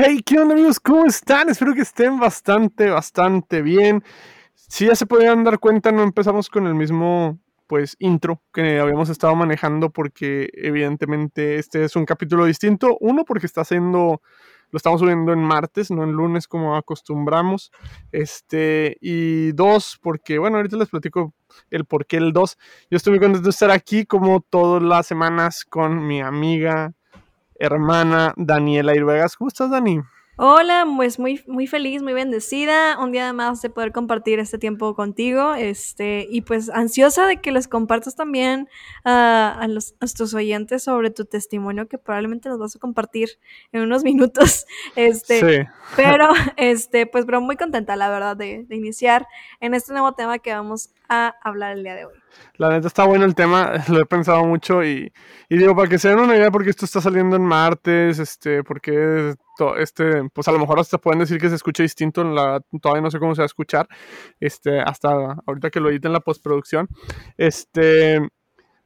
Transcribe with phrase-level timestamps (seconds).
[0.00, 0.78] Hey, ¿qué onda amigos?
[0.78, 1.48] ¿Cómo están?
[1.48, 4.04] Espero que estén bastante, bastante bien.
[4.54, 9.08] Si ya se podían dar cuenta, no empezamos con el mismo pues intro que habíamos
[9.08, 12.96] estado manejando porque evidentemente este es un capítulo distinto.
[13.00, 14.22] Uno porque está haciendo
[14.70, 17.72] lo estamos subiendo en martes, no en lunes como acostumbramos.
[18.12, 21.34] Este, y dos, porque, bueno, ahorita les platico
[21.70, 22.56] el por qué el dos.
[22.90, 26.92] Yo estoy muy contento de estar aquí como todas las semanas con mi amiga,
[27.58, 29.36] hermana Daniela Irvegas.
[29.36, 30.00] ¿Cómo estás, Dani?
[30.40, 34.94] Hola, pues muy, muy feliz, muy bendecida, un día más de poder compartir este tiempo
[34.94, 38.68] contigo, este, y pues ansiosa de que les compartas también
[39.02, 43.30] a, los, a tus oyentes sobre tu testimonio que probablemente nos vas a compartir
[43.72, 45.68] en unos minutos, este, sí.
[45.96, 49.26] pero, este, pues, pero muy contenta, la verdad, de, de iniciar
[49.58, 52.14] en este nuevo tema que vamos a hablar el día de hoy.
[52.56, 55.12] La neta está bueno el tema, lo he pensado mucho y,
[55.48, 58.62] y digo, para que se den una idea, porque esto está saliendo en martes, este,
[58.64, 59.34] porque
[59.78, 63.02] este, pues a lo mejor hasta pueden decir que se escucha distinto, en la, todavía
[63.02, 63.88] no sé cómo se va a escuchar,
[64.40, 66.88] este, hasta ahorita que lo editen en la postproducción,
[67.36, 68.20] este,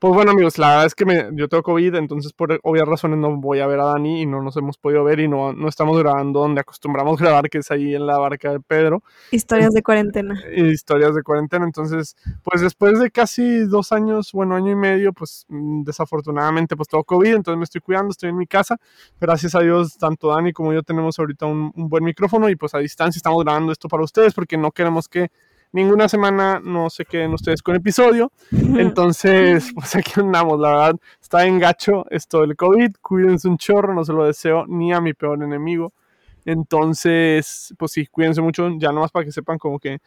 [0.02, 3.20] pues bueno, amigos, la verdad es que me, yo tengo COVID, entonces por obvias razones
[3.20, 5.68] no voy a ver a Dani y no nos hemos podido ver y no, no
[5.68, 9.04] estamos grabando donde acostumbramos grabar, que es ahí en la barca de Pedro.
[9.30, 10.42] Historias de cuarentena.
[10.56, 11.64] Historias de cuarentena.
[11.64, 16.88] Entonces, pues después de casi dos años, bueno, año y medio, pues mm, desafortunadamente pues
[16.88, 18.78] todo COVID, entonces me estoy cuidando, estoy en mi casa.
[19.20, 22.74] Gracias a Dios, tanto Dani como yo tenemos ahorita un, un buen micrófono y pues
[22.74, 25.30] a distancia estamos grabando esto para ustedes porque no queremos que
[25.72, 28.30] ninguna semana no se queden ustedes con episodio.
[28.50, 32.92] Entonces, pues aquí andamos, la verdad, está en gacho esto del COVID.
[33.00, 35.92] Cuídense un chorro, no se lo deseo ni a mi peor enemigo.
[36.44, 39.98] Entonces, pues sí, cuídense mucho, ya nomás para que sepan como que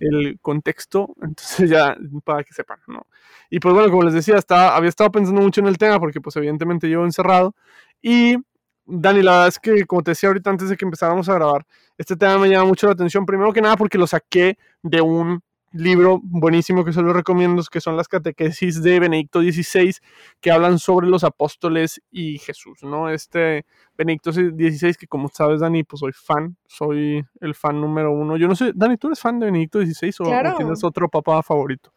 [0.00, 3.06] el contexto, entonces ya para que sepan, ¿no?
[3.50, 6.20] Y pues bueno, como les decía, estaba, había estado pensando mucho en el tema porque
[6.20, 7.54] pues evidentemente llevo encerrado
[8.00, 8.36] y
[8.84, 11.66] Dani, la verdad es que, como te decía ahorita antes de que empezáramos a grabar,
[11.98, 13.26] este tema me llama mucho la atención.
[13.26, 17.80] Primero que nada, porque lo saqué de un libro buenísimo que se lo recomiendo, que
[17.80, 19.94] son las catequesis de Benedicto XVI,
[20.40, 23.08] que hablan sobre los apóstoles y Jesús, ¿no?
[23.08, 23.64] Este
[23.96, 28.36] Benedicto XVI, que como sabes, Dani, pues soy fan, soy el fan número uno.
[28.36, 31.92] Yo no sé, Dani, ¿tú eres fan de Benedicto XVI o tienes otro papá favorito?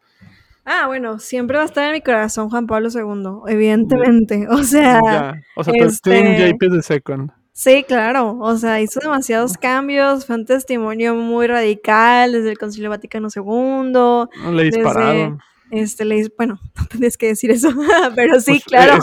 [0.65, 4.47] Ah, bueno, siempre va a estar en mi corazón Juan Pablo II, evidentemente.
[4.49, 4.99] O sea,
[5.55, 6.51] o sea, este...
[6.51, 7.31] JP de Second.
[7.53, 8.37] Sí, claro.
[8.39, 10.25] O sea, hizo demasiados cambios.
[10.25, 14.51] Fue un testimonio muy radical desde el Concilio Vaticano II.
[14.51, 15.39] Le dispararon.
[15.71, 17.69] este, le, bueno, no tendrías que decir eso,
[18.15, 18.97] pero sí, pues, claro.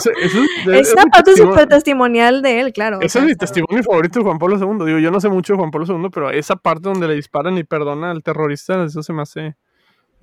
[0.71, 2.99] es una parte súper testimonial de él, claro.
[3.01, 4.85] Ese es mi testimonio favorito de Juan Pablo II.
[4.85, 7.57] Digo, yo no sé mucho de Juan Pablo II, pero esa parte donde le disparan
[7.57, 9.55] y perdona al terrorista, eso se me hace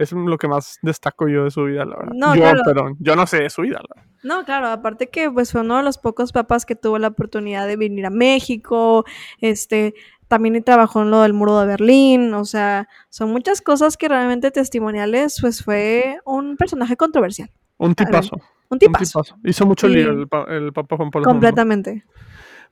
[0.01, 2.13] es lo que más destaco yo de su vida, la verdad.
[2.15, 2.97] No, yo, claro.
[2.99, 4.11] yo no sé de su vida, la verdad.
[4.23, 7.67] No, claro, aparte que pues fue uno de los pocos papas que tuvo la oportunidad
[7.67, 9.05] de venir a México,
[9.41, 9.95] este,
[10.29, 14.51] también trabajó en lo del muro de Berlín, o sea, son muchas cosas que realmente
[14.51, 17.51] testimoniales, pues fue un personaje controversial.
[17.79, 18.41] Un tipazo.
[18.69, 19.23] Un tipazo.
[19.45, 22.05] Hizo mucho lío el, el, Papa Juan Pablo Completamente.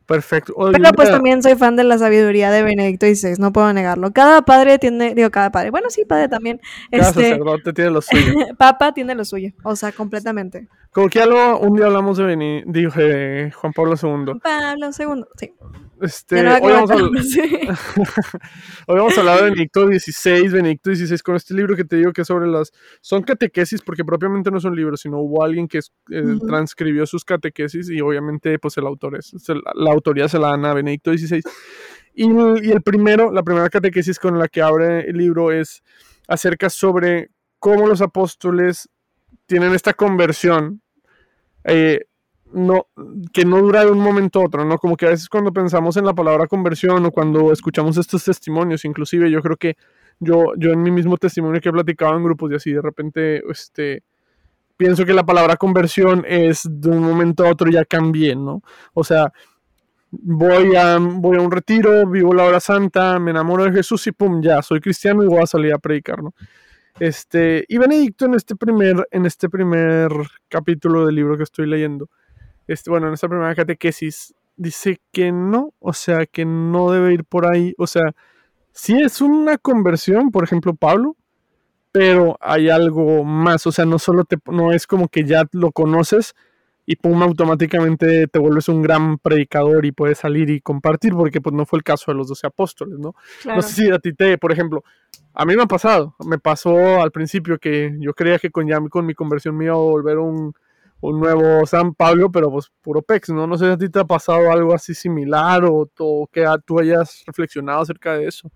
[0.08, 0.54] Perfecto.
[0.72, 4.10] Pero pues también soy fan de la sabiduría de Benedicto XVI, no puedo negarlo.
[4.10, 6.62] Cada padre tiene, digo, cada padre, bueno, sí, padre también.
[6.90, 8.32] Cada este, sacerdote tiene lo suyo.
[8.56, 10.66] Papa tiene lo suyo, o sea, completamente.
[10.98, 14.40] Como que algo, un día hablamos de, Beni, dije, Juan Pablo II.
[14.42, 15.54] Pablo II, sí.
[16.00, 16.96] Este, hoy, vamos a,
[18.88, 22.12] hoy, vamos a, hablar de Benedicto XVI, Benedicto XVI, con este libro que te digo
[22.12, 22.72] que es sobre las...
[23.00, 27.88] Son catequesis, porque propiamente no son libros, sino hubo alguien que eh, transcribió sus catequesis
[27.90, 29.32] y obviamente pues el autor es,
[29.74, 31.42] la, autoría se la dan a Benedicto XVI.
[32.12, 35.84] Y, y, el primero, la primera catequesis con la que abre el libro es
[36.26, 38.88] acerca sobre cómo los apóstoles
[39.46, 40.82] tienen esta conversión
[41.64, 42.06] eh,
[42.52, 42.86] no,
[43.32, 44.78] que no dura de un momento a otro, ¿no?
[44.78, 48.84] Como que a veces cuando pensamos en la palabra conversión o cuando escuchamos estos testimonios,
[48.84, 49.76] inclusive yo creo que
[50.20, 53.42] yo, yo en mi mismo testimonio que he platicado en grupos y así de repente,
[53.50, 54.02] este,
[54.76, 58.62] pienso que la palabra conversión es de un momento a otro ya cambié, ¿no?
[58.94, 59.32] O sea,
[60.10, 64.12] voy a, voy a un retiro, vivo la hora santa, me enamoro de Jesús y
[64.12, 66.32] pum, ya, soy cristiano y voy a salir a predicar, ¿no?
[67.00, 70.10] Este, y Benedicto en este primer, en este primer
[70.48, 72.08] capítulo del libro que estoy leyendo,
[72.66, 77.24] este, bueno, en esta primera catequesis, dice que no, o sea, que no debe ir
[77.24, 78.14] por ahí, o sea,
[78.72, 81.16] sí es una conversión, por ejemplo, Pablo,
[81.92, 85.70] pero hay algo más, o sea, no solo te, no es como que ya lo
[85.70, 86.34] conoces
[86.84, 91.54] y pum, automáticamente te vuelves un gran predicador y puedes salir y compartir, porque pues
[91.54, 93.14] no fue el caso de los doce apóstoles, ¿no?
[93.44, 94.82] No sé si a ti te, por ejemplo,
[95.38, 98.80] a mí me ha pasado, me pasó al principio que yo creía que con ya
[98.90, 100.52] con mi conversión me iba a volver un,
[101.00, 103.46] nuevo San Pablo, pero pues puro pex, ¿no?
[103.46, 106.80] No sé si a ti te ha pasado algo así similar o, o que tú
[106.80, 108.50] hayas reflexionado acerca de eso.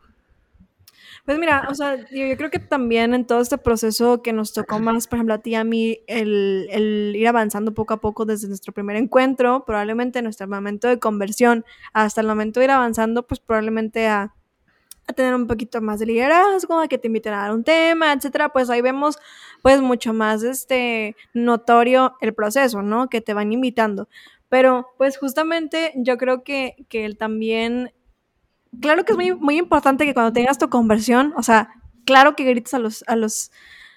[1.24, 4.80] Pues mira, o sea, yo, creo que también en todo este proceso que nos tocó
[4.80, 8.24] más, por ejemplo, a ti y a mí, el, el, ir avanzando poco a poco
[8.24, 13.24] desde nuestro primer encuentro, probablemente nuestro momento de conversión, hasta el momento de ir avanzando,
[13.24, 14.34] pues probablemente a,
[15.06, 18.12] a tener un poquito más de liderazgo, a que te inviten a dar un tema,
[18.12, 19.18] etcétera, pues ahí vemos
[19.62, 23.08] pues mucho más este notorio el proceso, ¿no?
[23.08, 24.08] Que te van invitando.
[24.48, 27.92] Pero pues justamente yo creo que, que él también
[28.80, 31.74] claro que es muy, muy importante que cuando tengas tu conversión, o sea,
[32.04, 33.50] claro que grites a los, a los,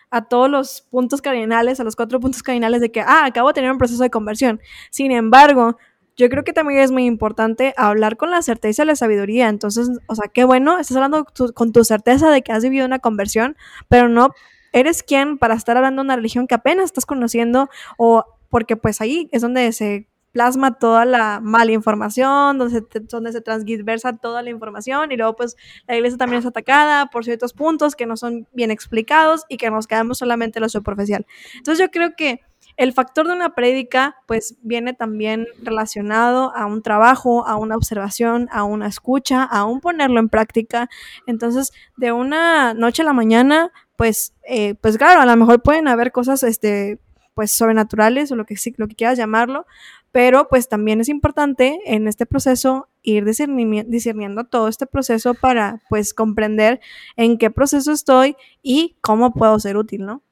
[0.09, 3.53] a todos los puntos cardinales, a los cuatro puntos cardinales de que, ah, acabo de
[3.53, 4.59] tener un proceso de conversión.
[4.89, 5.77] Sin embargo,
[6.17, 9.49] yo creo que también es muy importante hablar con la certeza y la sabiduría.
[9.49, 12.99] Entonces, o sea, qué bueno, estás hablando con tu certeza de que has vivido una
[12.99, 13.57] conversión,
[13.89, 14.29] pero no
[14.71, 19.01] eres quien para estar hablando de una religión que apenas estás conociendo o porque pues
[19.01, 24.41] ahí es donde se plasma toda la mala información, donde se, donde se transgiversa toda
[24.41, 25.55] la información y luego pues
[25.87, 29.71] la iglesia también es atacada por ciertos puntos que no son bien explicados y que
[29.71, 31.25] nos quedamos solamente en lo superficial.
[31.55, 32.41] Entonces yo creo que
[32.77, 38.47] el factor de una prédica pues viene también relacionado a un trabajo, a una observación,
[38.51, 40.89] a una escucha, a un ponerlo en práctica.
[41.27, 45.87] Entonces, de una noche a la mañana, pues, eh, pues claro, a lo mejor pueden
[45.87, 46.99] haber cosas, este,
[47.33, 49.65] pues sobrenaturales o lo que, lo que quieras llamarlo,
[50.11, 56.13] pero pues también es importante en este proceso ir discerniendo todo este proceso para pues
[56.13, 56.79] comprender
[57.17, 60.23] en qué proceso estoy y cómo puedo ser útil, ¿no?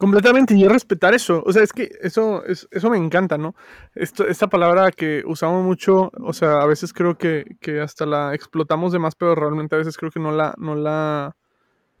[0.00, 1.42] Completamente, y respetar eso.
[1.44, 3.56] O sea, es que eso, es, eso me encanta, ¿no?
[3.96, 8.32] Esto, esta palabra que usamos mucho, o sea, a veces creo que, que, hasta la
[8.32, 11.34] explotamos de más, pero realmente a veces creo que no la, no la,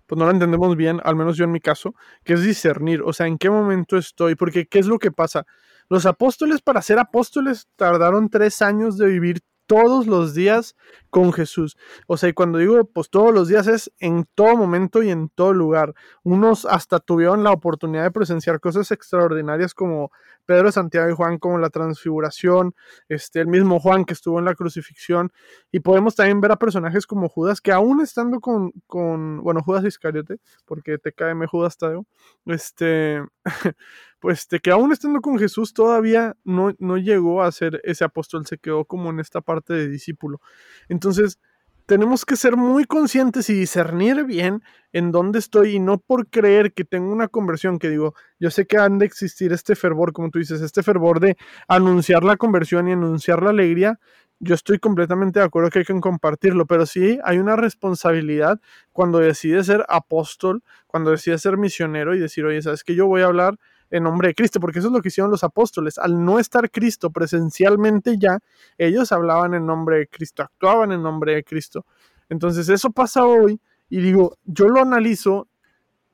[0.06, 3.12] pues no la entendemos bien, al menos yo en mi caso, que es discernir, o
[3.12, 5.44] sea, en qué momento estoy, porque ¿qué es lo que pasa?
[5.88, 10.74] Los apóstoles para ser apóstoles tardaron tres años de vivir todos los días
[11.10, 11.76] con Jesús.
[12.08, 15.28] O sea, y cuando digo pues todos los días es en todo momento y en
[15.28, 15.94] todo lugar.
[16.24, 20.10] Unos hasta tuvieron la oportunidad de presenciar cosas extraordinarias como
[20.48, 22.74] Pedro, Santiago y Juan, como la transfiguración,
[23.10, 25.30] este, el mismo Juan que estuvo en la crucifixión.
[25.70, 29.84] Y podemos también ver a personajes como Judas, que aún estando con, con bueno, Judas
[29.84, 30.98] Iscariote, porque
[31.34, 32.06] me Judas Tadeo,
[32.46, 33.22] este,
[34.20, 38.46] pues de que aún estando con Jesús todavía no, no llegó a ser ese apóstol,
[38.46, 40.40] se quedó como en esta parte de discípulo.
[40.88, 41.38] Entonces,
[41.88, 44.62] tenemos que ser muy conscientes y discernir bien
[44.92, 48.66] en dónde estoy y no por creer que tengo una conversión que digo, yo sé
[48.66, 52.88] que han de existir este fervor, como tú dices, este fervor de anunciar la conversión
[52.88, 53.98] y anunciar la alegría.
[54.38, 58.60] Yo estoy completamente de acuerdo que hay que compartirlo, pero sí hay una responsabilidad
[58.92, 63.22] cuando decides ser apóstol, cuando decides ser misionero y decir, oye, sabes que yo voy
[63.22, 63.58] a hablar
[63.90, 65.98] en nombre de Cristo, porque eso es lo que hicieron los apóstoles.
[65.98, 68.38] Al no estar Cristo presencialmente ya,
[68.76, 71.84] ellos hablaban en nombre de Cristo, actuaban en nombre de Cristo.
[72.28, 75.48] Entonces eso pasa hoy y digo, yo lo analizo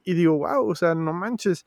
[0.05, 1.67] y digo, wow, o sea, no manches.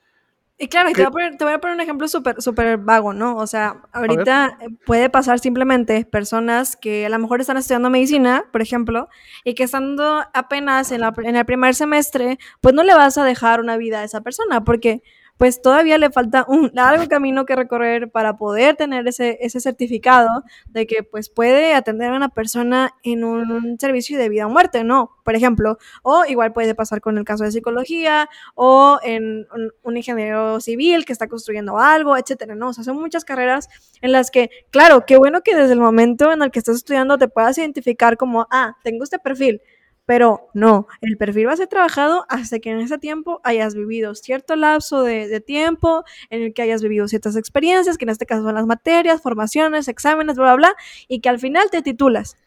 [0.60, 3.36] Y claro, te voy, a poner, un ejemplo súper super vago, ¿no?
[3.36, 4.58] O sea, ahorita
[4.88, 9.08] puede pasar simplemente personas que a lo mejor están estudiando medicina, por ejemplo,
[9.44, 13.24] y que estando apenas en, la, en el primer semestre, pues no le vas a
[13.24, 15.04] dejar una vida a esa persona, porque
[15.38, 20.44] pues todavía le falta un largo camino que recorrer para poder tener ese, ese certificado
[20.68, 24.84] de que pues puede atender a una persona en un servicio de vida o muerte,
[24.84, 25.12] ¿no?
[25.24, 29.48] Por ejemplo, o igual puede pasar con el caso de psicología o en
[29.84, 32.70] un, ingeniero civil que está construyendo algo, etcétera, ¿no?
[32.70, 33.68] O sea, son muchas carreras
[34.02, 37.18] en las que, claro, qué bueno que desde el momento en el que estás estudiando
[37.18, 39.62] te puedas identificar como, ah, tengo este perfil,
[40.08, 44.16] pero no, el perfil va a ser trabajado hasta que en ese tiempo hayas vivido
[44.16, 48.42] cierto lapso de, tiempo, en el que hayas vivido ciertas experiencias, que en este caso
[48.44, 50.76] son las materias, formaciones, exámenes, bla, bla, bla,
[51.10, 52.38] y que al final te titulas.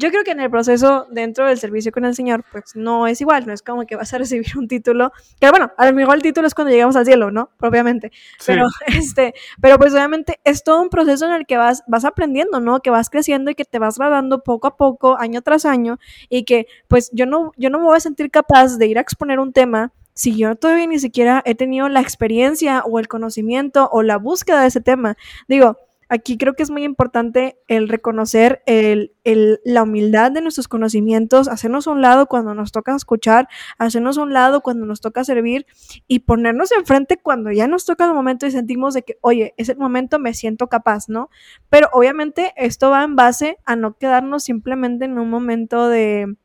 [0.00, 3.20] Yo creo que en el proceso dentro del servicio con el Señor, pues no es
[3.20, 6.16] igual, no es como que vas a recibir un título, que bueno, a lo mejor
[6.16, 7.50] el título es cuando llegamos al cielo, ¿no?
[7.58, 8.10] Propiamente.
[8.46, 12.60] Pero, este, pero pues obviamente es todo un proceso en el que vas, vas aprendiendo,
[12.60, 12.80] ¿no?
[12.80, 15.98] Que vas creciendo y que te vas graduando poco a poco, año tras año,
[16.30, 19.02] y que pues yo no, yo no me voy a sentir capaz de ir a
[19.02, 23.90] exponer un tema si yo todavía ni siquiera he tenido la experiencia o el conocimiento
[23.92, 25.16] o la búsqueda de ese tema.
[25.46, 25.76] Digo,
[26.10, 31.92] aquí creo que es muy importante el reconocer la humildad de nuestros conocimientos, hacernos a
[31.92, 33.48] un lado cuando nos toca escuchar,
[33.78, 35.66] hacernos a un lado cuando nos toca servir
[36.08, 39.68] y ponernos enfrente cuando ya nos toca el momento y sentimos de que, oye, es
[39.68, 41.30] el momento, me siento capaz, ¿no?
[41.70, 46.36] Pero obviamente esto va en base a no quedarnos simplemente en un momento de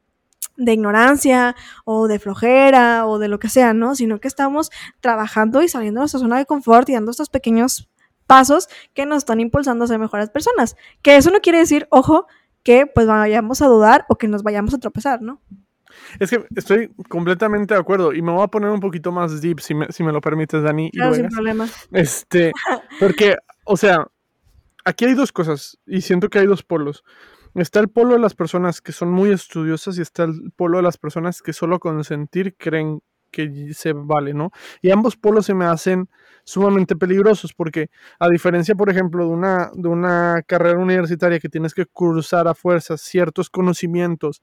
[0.57, 1.53] de ignorancia
[1.84, 3.93] o de flojera o de lo que sea, ¿no?
[3.93, 7.89] Sino que estamos trabajando y saliendo de nuestra zona de confort y dando estos pequeños
[8.25, 10.75] pasos que nos están impulsando a ser mejores personas.
[11.01, 12.27] Que eso no quiere decir, ojo,
[12.63, 15.41] que pues vayamos a dudar o que nos vayamos a tropezar, ¿no?
[16.20, 19.60] Es que estoy completamente de acuerdo y me voy a poner un poquito más deep,
[19.60, 20.91] si me, si me lo permites, Dani.
[20.91, 21.67] Claro, sin problema.
[21.91, 22.51] Este,
[23.00, 24.08] porque, o sea,
[24.84, 27.03] aquí hay dos cosas y siento que hay dos polos.
[27.53, 30.84] Está el polo de las personas que son muy estudiosas y está el polo de
[30.84, 33.01] las personas que solo con sentir creen
[33.36, 34.51] que se vale, ¿no?
[34.82, 36.10] Y ambos polos se me hacen
[36.46, 37.89] sumamente peligrosos porque
[38.20, 42.54] a diferencia, por ejemplo, de una, de una carrera universitaria que tienes que cursar a
[42.54, 44.42] fuerzas ciertos conocimientos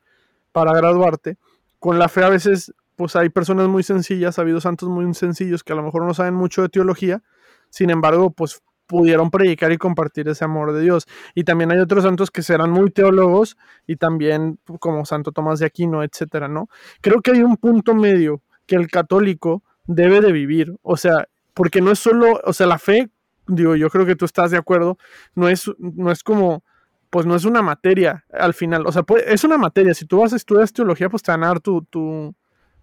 [0.53, 1.39] para graduarte,
[1.79, 5.65] con la fe a veces pues hay personas muy sencillas, ha habido santos muy sencillos
[5.65, 7.23] que a lo mejor no saben mucho de teología,
[7.71, 11.07] sin embargo, pues pudieron predicar y compartir ese amor de Dios.
[11.35, 13.57] Y también hay otros santos que serán muy teólogos
[13.87, 16.69] y también como Santo Tomás de Aquino, etcétera, ¿no?
[17.01, 21.83] Creo que hay un punto medio que el católico debe de vivir, o sea, porque
[21.83, 23.11] no es solo, o sea, la fe,
[23.47, 24.97] digo, yo creo que tú estás de acuerdo,
[25.35, 26.65] no es, no es como,
[27.11, 30.33] pues no es una materia al final, o sea, es una materia, si tú vas
[30.33, 32.35] a estudiar teología, pues te van a dar tu, tu,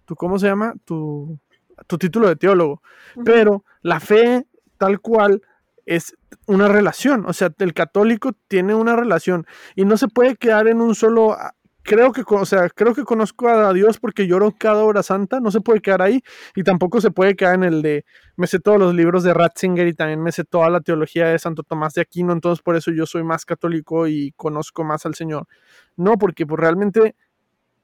[0.04, 0.74] tu ¿cómo se llama?
[0.84, 1.36] Tu,
[1.88, 2.82] tu título de teólogo,
[3.24, 4.46] pero la fe
[4.78, 5.42] tal cual
[5.86, 6.16] es
[6.46, 9.44] una relación, o sea, el católico tiene una relación.
[9.74, 11.36] Y no se puede quedar en un solo
[11.82, 15.50] creo que, o sea, creo que conozco a Dios porque lloro cada hora santa, no
[15.50, 16.22] se puede quedar ahí
[16.54, 18.04] y tampoco se puede quedar en el de,
[18.36, 21.38] me sé todos los libros de Ratzinger y también me sé toda la teología de
[21.38, 25.14] Santo Tomás de Aquino, entonces por eso yo soy más católico y conozco más al
[25.14, 25.46] Señor.
[25.96, 27.14] No, porque pues realmente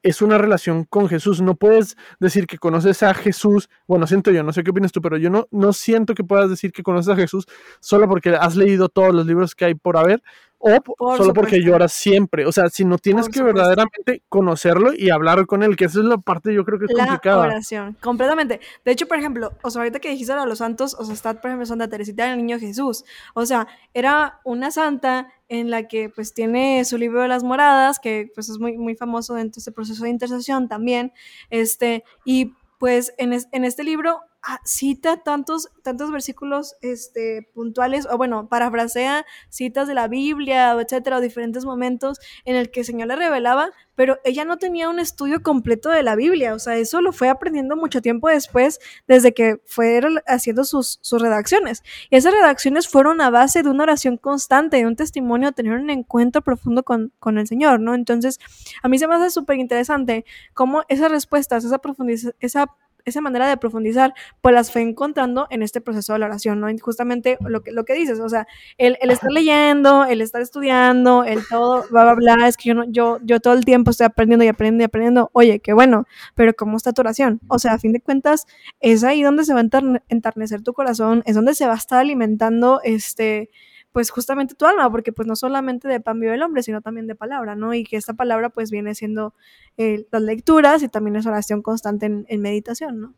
[0.07, 1.41] es una relación con Jesús.
[1.41, 3.69] No puedes decir que conoces a Jesús.
[3.89, 6.49] Bueno, siento yo, no sé qué opinas tú, pero yo no, no siento que puedas
[6.49, 7.47] decir que conoces a Jesús
[7.81, 10.23] solo porque has leído todos los libros que hay por haber
[10.59, 12.47] o solo porque lloras siempre.
[12.47, 16.05] O sea, si no tienes que verdaderamente conocerlo y hablar con él, que esa es
[16.05, 17.39] la parte yo creo que es la complicada.
[17.39, 18.61] oración, completamente.
[18.85, 21.35] De hecho, por ejemplo, o sea, ahorita que dijiste a los santos, o sea, está,
[21.35, 23.05] por ejemplo, Santa Teresita del Niño Jesús.
[23.35, 27.99] O sea, era una santa en la que pues tiene su libro de las moradas,
[27.99, 31.13] que pues es muy, muy famoso dentro de este proceso de intercesión también.
[31.51, 34.21] Este, y pues en, en este libro
[34.65, 41.17] cita tantos, tantos versículos este, puntuales, o bueno, parafrasea citas de la Biblia, o etcétera,
[41.17, 45.01] o diferentes momentos en el que el Señor le revelaba, pero ella no tenía un
[45.01, 49.33] estudio completo de la Biblia, o sea, eso lo fue aprendiendo mucho tiempo después, desde
[49.33, 51.83] que fue haciendo sus, sus redacciones.
[52.11, 55.91] Y esas redacciones fueron a base de una oración constante, de un testimonio, tener un
[55.91, 57.95] encuentro profundo con, con el Señor, ¿no?
[57.95, 58.39] Entonces,
[58.83, 60.25] a mí se me hace súper interesante
[60.55, 62.67] cómo esas respuestas, esa profundización, esa
[63.07, 66.67] esa manera de profundizar, pues las fue encontrando en este proceso de la oración, ¿no?
[66.83, 68.49] justamente lo que, lo que dices, o sea,
[68.79, 72.75] el, el estar leyendo, el estar estudiando, el todo, va a hablar, es que yo,
[72.75, 76.07] no, yo, yo todo el tiempo estoy aprendiendo y aprendiendo y aprendiendo, oye, qué bueno,
[76.35, 77.41] pero ¿cómo está tu oración?
[77.47, 78.47] O sea, a fin de cuentas,
[78.81, 82.01] es ahí donde se va a entarnecer tu corazón, es donde se va a estar
[82.01, 83.51] alimentando, este,
[83.97, 87.07] pues justamente tu alma, porque pues no solamente de pan vive el hombre, sino también
[87.07, 87.73] de palabra, ¿no?
[87.73, 89.33] Y que esta palabra pues viene siendo
[89.79, 93.15] eh, las lecturas y también es oración constante en, meditación, ¿no?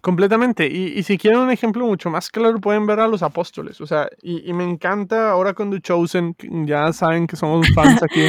[0.00, 0.68] Completamente.
[0.68, 3.80] Y, si quieren un ejemplo mucho más claro, pueden ver a los apóstoles.
[3.80, 8.28] O sea, y, me encanta ahora con The Chosen, ya saben que somos fans aquí,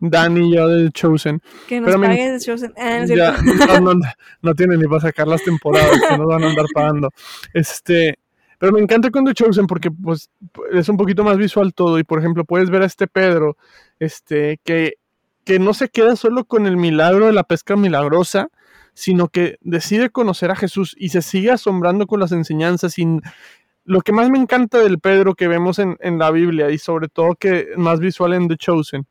[0.00, 1.40] Dani y yo de The Chosen.
[1.66, 2.74] Que nos paguen The Chosen.
[2.76, 3.06] Ah,
[3.80, 4.00] no, no,
[4.42, 7.08] no, tienen ni para sacar las temporadas, que nos van a andar pagando.
[7.54, 8.18] Este,
[8.58, 10.30] pero me encanta cuando Chosen porque pues,
[10.72, 13.56] es un poquito más visual todo y por ejemplo puedes ver a este Pedro
[13.98, 14.94] este, que,
[15.44, 18.48] que no se queda solo con el milagro de la pesca milagrosa,
[18.94, 22.98] sino que decide conocer a Jesús y se sigue asombrando con las enseñanzas.
[22.98, 23.06] Y
[23.84, 27.08] lo que más me encanta del Pedro que vemos en, en la Biblia y sobre
[27.08, 29.06] todo que más visual en The Chosen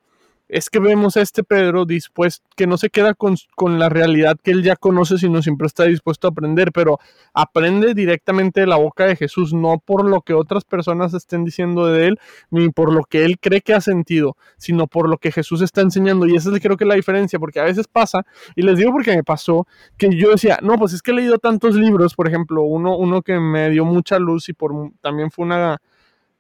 [0.50, 3.36] es que vemos a este Pedro dispuesto, que no se queda con,
[3.80, 7.00] la realidad que él ya conoce, sino siempre está dispuesto a aprender, pero
[7.34, 11.88] aprende directamente de la boca de Jesús, no por lo que otras personas estén diciendo
[11.88, 15.32] de él, ni por lo que él cree que ha sentido, sino por lo que
[15.32, 16.25] Jesús está enseñando.
[16.27, 18.25] Y esa es creo que la diferencia, porque a veces pasa,
[18.56, 21.39] y les digo porque me pasó, que yo decía, no, pues es que he leído
[21.39, 25.46] tantos libros, por ejemplo, uno, uno que me dio mucha luz y por también fue
[25.46, 25.82] una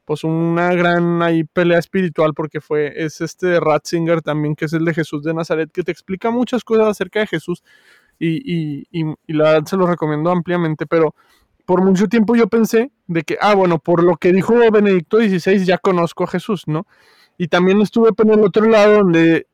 [0.07, 4.85] pues una gran ahí pelea espiritual porque fue, es este Ratzinger también, que es el
[4.85, 7.61] de Jesús de Nazaret, que te explica muchas cosas acerca de Jesús
[8.17, 11.13] y, y la verdad se lo recomiendo ampliamente, pero
[11.65, 15.65] por mucho tiempo yo pensé de que, ah, bueno, por lo que dijo Benedicto XVI
[15.65, 16.87] ya conozco a Jesús, ¿no?
[17.37, 19.47] Y también estuve por el otro lado donde,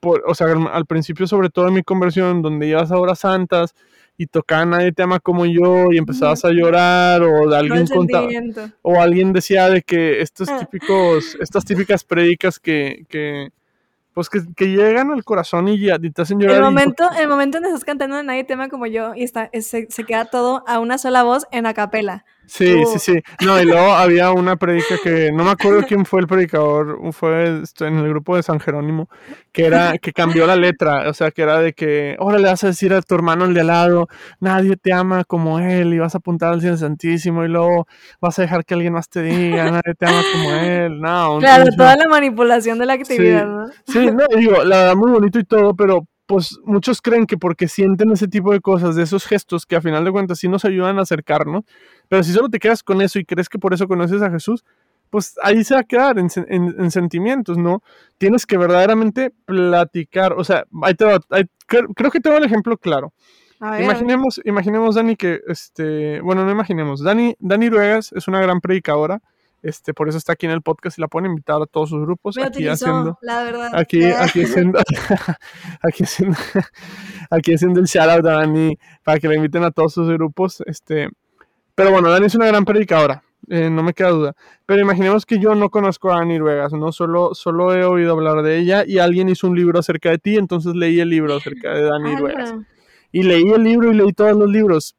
[0.00, 3.74] por, o sea, al principio sobre todo en mi conversión, donde ibas a horas santas,
[4.18, 8.28] y tocaban Nadie te ama como yo y empezabas a llorar o alguien contaba
[8.82, 10.58] o alguien decía de que estos ah.
[10.58, 13.50] típicos estas típicas prédicas que, que
[14.12, 16.56] pues que, que, llegan al corazón y, ya, te hacen llorar.
[16.56, 19.48] El momento, el momento en que estás cantando Nadie te ama como yo y está,
[19.52, 22.24] se, se, queda todo a una sola voz en la capela.
[22.48, 23.22] Sí, sí, sí.
[23.44, 27.62] No, y luego había una predica que no me acuerdo quién fue el predicador, fue
[27.80, 29.08] en el grupo de San Jerónimo,
[29.52, 32.64] que era que cambió la letra, o sea, que era de que ahora le vas
[32.64, 34.08] a decir a tu hermano el de al lado,
[34.40, 37.86] nadie te ama como él y vas a apuntar al Cielo Santísimo y luego
[38.20, 41.00] vas a dejar que alguien más te diga, nadie te ama como él.
[41.00, 43.66] No, claro, toda la manipulación de la actividad, ¿no?
[43.86, 47.68] Sí, no, digo, la verdad muy bonito y todo, pero pues muchos creen que porque
[47.68, 50.66] sienten ese tipo de cosas, de esos gestos que a final de cuentas sí nos
[50.66, 51.64] ayudan a acercarnos,
[52.06, 54.62] pero si solo te quedas con eso y crees que por eso conoces a Jesús,
[55.08, 57.82] pues ahí se va a quedar en, sentimientos, ¿no?
[58.18, 61.06] Tienes que verdaderamente platicar, o sea, ahí te
[61.66, 63.14] creo, que tengo el ejemplo claro.
[63.80, 69.22] imaginemos, imaginemos, Dani, que, este, bueno, no imaginemos, Dani, Dani Ruegas es una gran predicadora,
[69.62, 72.00] este, por eso está aquí en el podcast y la pueden invitar a todos sus
[72.00, 72.38] grupos.
[72.38, 73.70] aquí haciendo, la verdad.
[73.74, 74.78] Aquí, aquí haciendo,
[75.82, 76.36] aquí haciendo,
[77.30, 80.62] aquí haciendo el shout out a Dani para que la inviten a todos sus grupos.
[80.66, 81.08] Este,
[81.74, 84.36] pero bueno, Dani es una gran predicadora, eh, no me queda duda.
[84.64, 86.92] Pero imaginemos que yo no conozco a Dani Ruegas, ¿no?
[86.92, 90.36] Solo, solo he oído hablar de ella y alguien hizo un libro acerca de ti,
[90.36, 92.54] entonces leí el libro acerca de Dani Ruegas.
[93.10, 94.94] Y leí el libro y leí todos los libros,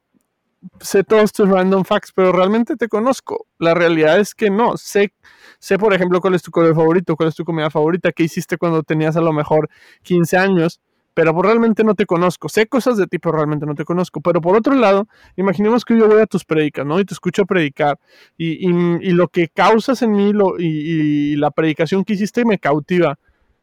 [0.79, 3.47] sé todos tus random facts, pero realmente te conozco.
[3.57, 4.77] La realidad es que no.
[4.77, 5.13] Sé,
[5.59, 8.57] sé, por ejemplo, cuál es tu color favorito, cuál es tu comida favorita, qué hiciste
[8.57, 9.69] cuando tenías a lo mejor
[10.03, 10.81] 15 años,
[11.13, 12.49] pero pues realmente no te conozco.
[12.49, 14.21] Sé cosas de ti, pero realmente no te conozco.
[14.21, 16.99] Pero por otro lado, imaginemos que yo voy a tus predicas, ¿no?
[16.99, 17.99] Y te escucho predicar.
[18.37, 22.59] Y, y, lo que causas en mí lo, y, y la predicación que hiciste me
[22.59, 23.19] cautiva.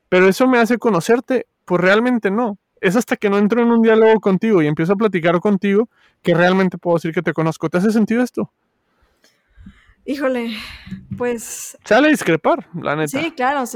[0.09, 1.47] Pero eso me hace conocerte.
[1.65, 4.97] Pues realmente no es hasta que no entro en un diálogo contigo y empiezo a
[4.97, 5.89] platicar contigo
[6.23, 7.69] que realmente puedo decir que te conozco.
[7.69, 8.51] ¿Te hace sentido esto?
[10.05, 10.51] Híjole,
[11.19, 11.77] pues...
[11.85, 13.21] Sale a discrepar, la neta.
[13.21, 13.67] Sí, claro, o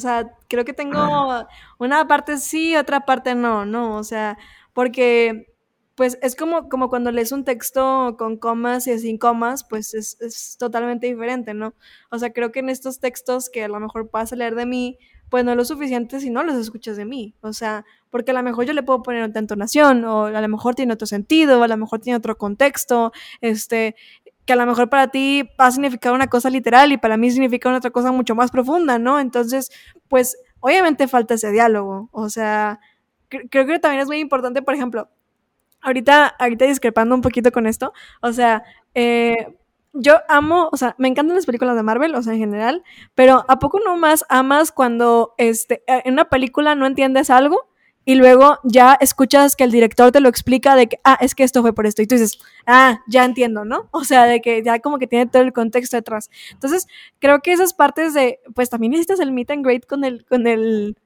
[0.00, 1.46] sea, creo que tengo
[1.78, 4.36] una parte sí, otra parte no, no, o sea,
[4.74, 5.54] porque
[5.96, 10.20] pues es como, como cuando lees un texto con comas y sin comas, pues es,
[10.20, 11.74] es, totalmente diferente, ¿no?
[12.10, 14.98] O sea, creo que en estos textos que a lo mejor a leer de mí,
[15.28, 17.34] pues no es lo suficiente si no los escuchas de mí.
[17.40, 20.48] O sea, porque a lo mejor yo le puedo poner otra entonación, o a lo
[20.48, 23.96] mejor tiene otro sentido, o a lo mejor tiene otro contexto, este,
[24.44, 27.30] que a lo mejor para ti va a significar una cosa literal y para mí
[27.30, 29.18] significa otra cosa mucho más profunda, ¿no?
[29.20, 29.70] Entonces,
[30.08, 32.08] pues obviamente falta ese diálogo.
[32.12, 32.80] O sea,
[33.28, 35.10] creo que también es muy importante, por ejemplo,
[35.80, 38.62] ahorita, ahorita discrepando un poquito con esto, o sea,
[38.94, 39.56] eh,
[39.98, 42.82] yo amo, o sea, me encantan las películas de Marvel, o sea, en general,
[43.14, 47.68] pero ¿a poco no más amas cuando este, eh, en una película no entiendes algo
[48.08, 51.42] y luego ya escuchas que el director te lo explica de que, ah, es que
[51.42, 53.88] esto fue por esto, y tú dices, ah, ya entiendo, ¿no?
[53.92, 56.30] O sea, de que ya como que tiene todo el contexto detrás.
[56.52, 56.86] Entonces,
[57.18, 60.46] creo que esas partes de, pues también necesitas el meet and greet con el, con
[60.46, 60.96] el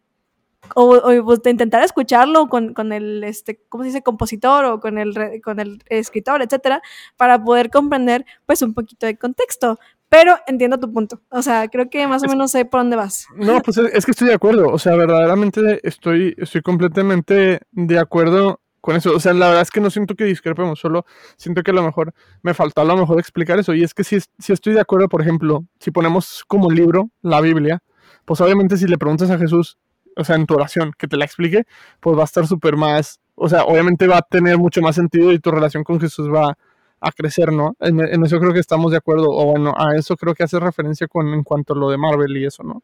[0.74, 4.98] o, o pues, intentar escucharlo con, con, el, este, ¿cómo se dice?, compositor o con
[4.98, 6.82] el, con el escritor, etcétera,
[7.16, 9.78] para poder comprender, pues, un poquito de contexto.
[10.08, 11.20] Pero entiendo tu punto.
[11.30, 13.28] O sea, creo que más o menos sé por dónde vas.
[13.36, 14.68] No, pues es, que estoy de acuerdo.
[14.68, 19.14] O sea, verdaderamente estoy, estoy completamente de acuerdo con eso.
[19.14, 21.84] O sea, la verdad es que no siento que discrepemos, solo siento que a lo
[21.84, 23.72] mejor me faltó a lo mejor explicar eso.
[23.72, 27.40] Y es que si, si estoy de acuerdo, por ejemplo, si ponemos como libro la
[27.40, 27.80] Biblia,
[28.24, 29.78] pues obviamente si le preguntas a Jesús,
[30.16, 31.64] o sea, en tu oración, que te la explique,
[32.00, 35.32] pues va a estar súper más, o sea, obviamente va a tener mucho más sentido
[35.32, 36.56] y tu relación con Jesús va
[37.00, 37.74] a crecer, ¿no?
[37.80, 41.08] En, eso creo que estamos de acuerdo, o bueno, a eso creo que hace referencia
[41.08, 42.82] con en cuanto a lo de Marvel y eso, ¿no?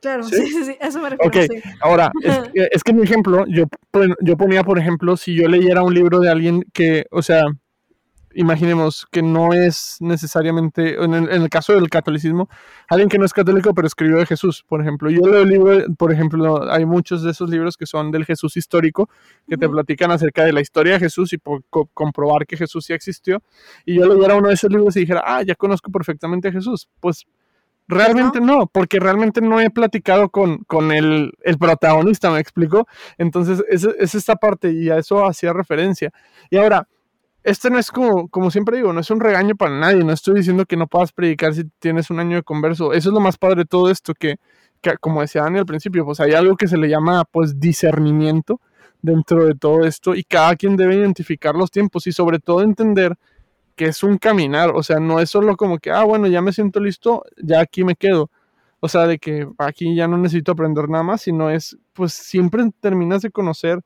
[0.00, 1.28] Claro, sí, sí, sí, eso me refiero.
[1.28, 3.64] Ok, ahora, es, es, que mi ejemplo, yo,
[4.20, 7.44] yo ponía, por ejemplo, si yo leyera un libro de alguien que, o sea,
[8.34, 12.48] imaginemos que no es necesariamente, en el, caso del catolicismo,
[12.88, 15.10] alguien que no es católico pero escribió de Jesús, por ejemplo.
[15.10, 19.08] Yo leo libros, por ejemplo, hay muchos de esos libros que son del Jesús histórico,
[19.48, 22.92] que te platican acerca de la historia de Jesús y por comprobar que Jesús sí
[22.92, 23.42] existió.
[23.84, 26.88] Y yo leyera uno de esos libros y dijera, ah, ya conozco perfectamente a Jesús.
[27.00, 27.26] Pues
[27.86, 32.88] Realmente no, porque realmente no he platicado con, con el, el, protagonista, ¿me explico?
[33.18, 36.10] Entonces, es, es esta parte y a eso hacía referencia.
[36.48, 36.88] Y ahora,
[37.44, 40.34] este no es como, como siempre digo, no es un regaño para nadie, no estoy
[40.36, 43.36] diciendo que no puedas predicar si tienes un año de converso, eso es lo más
[43.36, 44.36] padre de todo esto, que,
[45.00, 48.60] como decía Dani al principio, pues hay algo que se le llama pues discernimiento
[49.02, 53.16] dentro de todo esto y cada quien debe identificar los tiempos y sobre todo entender
[53.76, 56.52] que es un caminar, o sea, no es solo como que, ah, bueno, ya me
[56.52, 58.30] siento listo, ya aquí me quedo.
[58.80, 62.62] O sea, de que aquí ya no necesito aprender nada más, sino es, pues siempre
[62.80, 63.80] terminas de conocer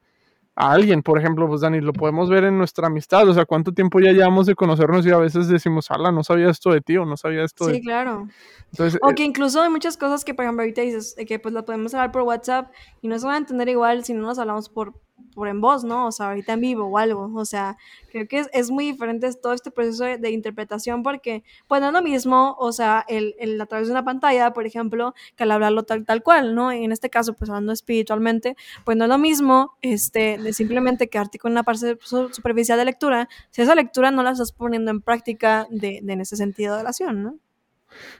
[0.61, 3.71] a alguien, por ejemplo, pues Dani, lo podemos ver en nuestra amistad, o sea, cuánto
[3.71, 6.97] tiempo ya llevamos de conocernos y a veces decimos, ala, no sabía esto de ti
[6.97, 8.27] o no sabía esto sí, de Sí, claro.
[8.73, 11.55] Entonces, o que eh, incluso hay muchas cosas que, por ejemplo, ahorita dices, que pues
[11.55, 14.40] las podemos hablar por WhatsApp y no se van a entender igual si no nos
[14.40, 14.94] hablamos por,
[15.35, 16.07] por en voz, ¿no?
[16.07, 17.31] O sea, ahorita en vivo o algo.
[17.35, 17.77] O sea,
[18.11, 22.03] creo que es, muy diferente todo este proceso de, interpretación porque, pues no es lo
[22.03, 25.85] mismo, o sea, el, el, a través de una pantalla, por ejemplo, que al hablarlo
[25.85, 26.73] tal, tal cual, ¿no?
[26.73, 31.39] En este caso, pues hablando espiritualmente, pues no es lo mismo, este, de simplemente quedarte
[31.39, 31.99] con una parte
[32.33, 36.21] superficial de lectura, si esa lectura no la estás poniendo en práctica de, de en
[36.21, 37.39] ese sentido de oración, ¿no?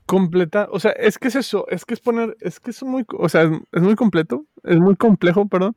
[0.07, 3.05] completa, o sea, es que es eso, es que es poner, es que es muy,
[3.19, 5.75] o sea, es, muy completo, es muy complejo, perdón,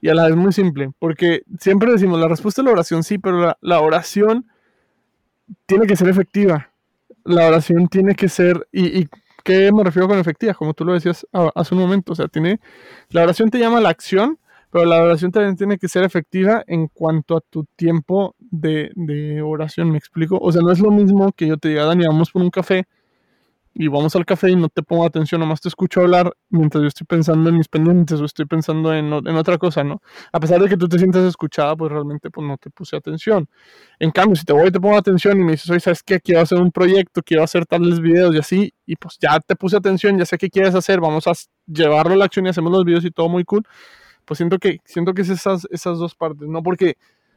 [0.00, 3.18] y a la vez muy simple, porque siempre decimos, la respuesta a la oración sí,
[3.18, 4.46] pero la, oración
[5.66, 6.70] tiene que ser efectiva,
[7.24, 9.08] la oración tiene que ser, y, y
[9.44, 10.54] ¿qué me refiero con efectiva?
[10.54, 12.60] Como tú lo decías hace un momento, o sea, tiene,
[13.10, 14.38] la oración te llama a la acción,
[14.70, 19.40] pero la oración también tiene que ser efectiva en cuanto a tu tiempo de, de
[19.42, 20.38] oración, ¿me explico?
[20.40, 22.86] O sea, no es lo mismo que yo te diga, Dani, vamos por un café,
[23.80, 26.88] y vamos al café y no te pongo atención, nomás te escucho hablar mientras yo
[26.88, 30.02] estoy pensando en mis pendientes o estoy pensando en, en, otra cosa, ¿no?
[30.32, 33.48] A pesar de que tú te sientas escuchada, pues realmente pues no te puse atención.
[34.00, 36.18] En cambio, si te voy y te pongo atención y me dices, oye, ¿sabes qué?
[36.18, 39.76] Quiero hacer un proyecto, quiero hacer tales videos y así, y pues ya te puse
[39.76, 41.32] atención, ya sé qué quieres hacer, vamos a
[41.68, 43.62] llevarlo a la acción y hacemos los videos y todo muy cool,
[44.24, 46.64] pues siento que, siento que es esas, esas dos partes, ¿no?
[46.64, 46.96] Porque,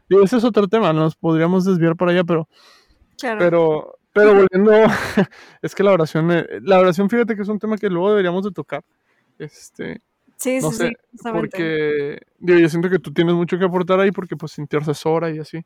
[0.09, 2.49] digo, ese es otro tema, nos podríamos desviar por allá, pero...
[3.19, 3.37] Claro.
[3.37, 4.71] Pero pero volviendo,
[5.61, 8.43] es que la oración, eh, la oración, fíjate que es un tema que luego deberíamos
[8.43, 8.83] de tocar.
[9.39, 10.01] Este,
[10.35, 10.93] sí, sí, sí,
[11.31, 15.39] porque digo, yo siento que tú tienes mucho que aportar ahí porque pues intercesora y
[15.39, 15.65] así.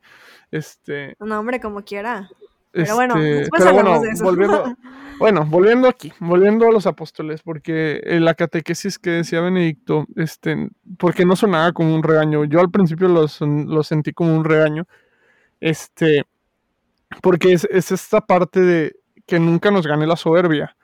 [0.52, 2.30] Este, no, hombre, como quiera.
[2.72, 4.24] Pero bueno, este, después pero bueno, de eso.
[4.24, 4.76] Volviendo,
[5.20, 11.26] bueno, volviendo aquí, volviendo a los apóstoles, porque la catequesis que decía Benedicto, este, porque
[11.26, 12.44] no sonaba como un regaño.
[12.44, 14.86] Yo al principio lo sentí como un regaño.
[15.62, 16.26] Este,
[17.22, 20.76] porque es, esta parte de que nunca nos gane la soberbia.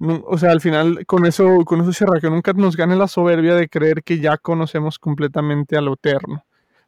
[0.00, 3.54] o sea, al final con eso, con eso cierra, que nunca nos gane la soberbia
[3.54, 6.44] de creer que ya conocemos completamente a lo eterno,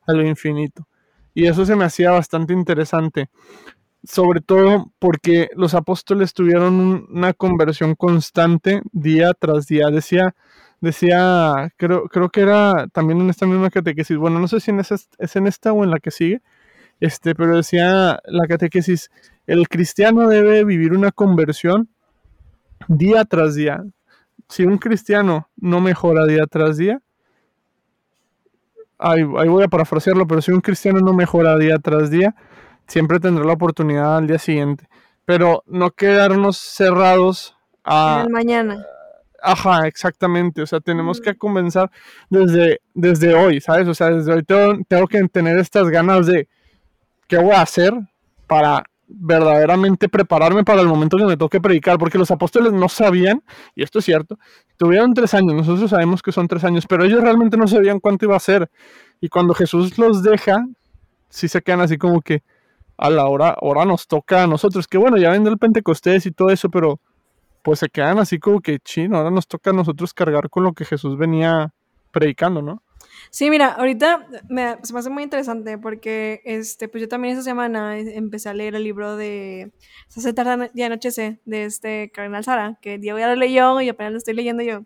[0.06, 0.86] a lo infinito.
[1.34, 3.30] Y eso se me hacía bastante interesante,
[4.04, 9.88] sobre todo porque los apóstoles tuvieron una conversión constante día tras día.
[9.90, 10.34] Decía,
[10.80, 14.72] decía, creo, creo que era también en esta misma catequesis, bueno, no sé si
[15.18, 16.42] es en esta o en la que sigue,
[17.00, 19.10] este, pero decía la catequesis,
[19.46, 21.88] el cristiano debe vivir una conversión
[22.88, 23.82] día tras día.
[24.48, 27.00] Si un cristiano no mejora día tras día,
[28.98, 32.34] ahí, voy a parafrasearlo, pero si un cristiano no mejora día tras día,
[32.86, 34.88] siempre tendrá la oportunidad al día siguiente.
[35.24, 38.24] Pero no quedarnos cerrados a...
[38.26, 38.84] El mañana.
[39.42, 40.60] Ajá, exactamente.
[40.62, 41.90] O sea, tenemos que comenzar
[42.28, 43.88] desde, desde hoy, ¿sabes?
[43.88, 44.42] O sea, desde hoy
[44.88, 46.48] tengo que tener estas ganas de
[47.30, 47.94] ¿qué voy a hacer
[48.48, 51.96] para verdaderamente prepararme para el momento que me toque predicar?
[51.96, 53.42] Porque los apóstoles no sabían,
[53.76, 54.36] y esto es cierto,
[54.76, 58.24] tuvieron tres años, nosotros sabemos que son tres años, pero ellos realmente no sabían cuánto
[58.24, 58.68] iba a ser.
[59.20, 60.66] Y cuando Jesús los deja,
[61.28, 62.42] sí se quedan así como que
[62.98, 66.32] a la hora, ahora nos toca a nosotros, que bueno, ya vendrá el Pentecostés y
[66.32, 67.00] todo eso, pero
[67.62, 70.72] pues se quedan así como que chino, ahora nos toca a nosotros cargar con lo
[70.72, 71.72] que Jesús venía
[72.10, 72.82] predicando, ¿no?
[73.30, 77.42] Sí, mira, ahorita me, se me hace muy interesante porque este, pues yo también esa
[77.42, 79.72] semana empecé a leer el libro de
[80.08, 84.12] Se tarda y anochece de este Cardenal Sara, que Diego ya lo leyó y apenas
[84.12, 84.84] lo estoy leyendo yo.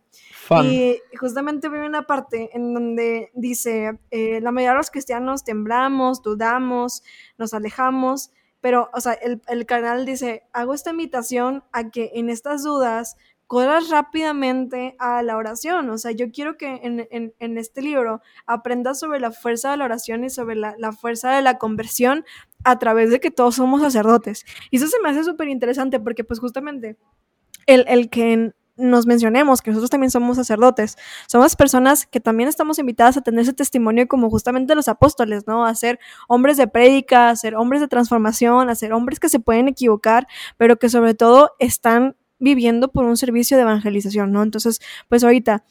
[0.64, 6.22] Y justamente vi una parte en donde dice, eh, la mayoría de los cristianos temblamos,
[6.22, 7.02] dudamos,
[7.38, 12.30] nos alejamos, pero, o sea, el, el cardenal dice, hago esta invitación a que en
[12.30, 15.90] estas dudas corras rápidamente a la oración.
[15.90, 20.24] O sea, yo quiero que en, este libro aprendas sobre la fuerza de la oración
[20.24, 22.24] y sobre la, fuerza de la conversión
[22.64, 24.44] a través de que todos somos sacerdotes.
[24.70, 26.96] Y eso se me hace súper interesante porque pues justamente
[27.66, 30.96] el, el que nos mencionemos que nosotros también somos sacerdotes,
[31.28, 35.64] somos personas que también estamos invitadas a tener ese testimonio como justamente los apóstoles, ¿no?
[35.64, 39.38] A ser hombres de prédica, a ser hombres de transformación, a ser hombres que se
[39.38, 40.26] pueden equivocar,
[40.56, 44.42] pero que sobre todo están viviendo por un servicio de evangelización, ¿no?
[44.42, 45.64] Entonces, pues ahorita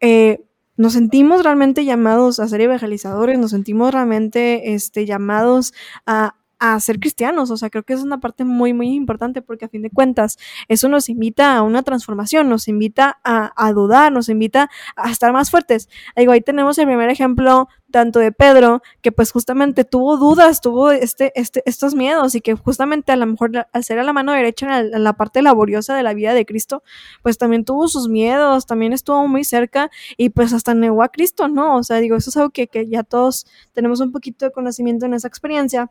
[0.00, 0.44] eh,
[0.76, 5.74] nos sentimos realmente llamados a ser evangelizadores, nos sentimos realmente este, llamados
[6.06, 7.50] a, a ser cristianos.
[7.50, 10.38] O sea, creo que es una parte muy, muy importante porque a fin de cuentas
[10.68, 15.32] eso nos invita a una transformación, nos invita a, a dudar, nos invita a estar
[15.32, 15.88] más fuertes.
[16.16, 20.90] Digo, ahí tenemos el primer ejemplo tanto de Pedro, que pues justamente tuvo dudas, tuvo
[20.90, 24.32] este, este, estos miedos y que justamente a lo mejor al ser a la mano
[24.32, 26.82] derecha en la, parte laboriosa de la vida de Cristo,
[27.22, 31.48] pues también tuvo sus miedos, también estuvo muy cerca y pues hasta negó a Cristo,
[31.48, 31.76] ¿no?
[31.76, 35.06] O sea, digo, eso es algo que, que ya todos tenemos un poquito de conocimiento
[35.06, 35.90] en esa experiencia.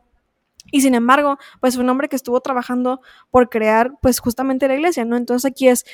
[0.70, 4.74] Y sin embargo, pues fue un hombre que estuvo trabajando por crear, pues justamente la
[4.74, 5.16] iglesia, ¿no?
[5.16, 5.84] Entonces aquí es,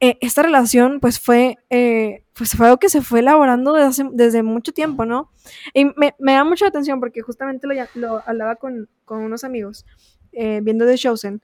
[0.00, 4.42] eh, esta relación pues fue, eh, pues fue algo que se fue elaborando desde, desde
[4.42, 5.30] mucho tiempo, ¿no?
[5.72, 9.86] Y me, me, da mucha atención porque justamente lo, lo hablaba con, con, unos amigos
[10.32, 11.42] eh, viendo The Chosen